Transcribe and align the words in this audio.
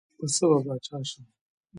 پۀ 0.17 0.25
څۀ 0.35 0.45
به 0.49 0.57
باچا 0.65 0.97
شم 1.09 1.25
ـ 1.27 1.31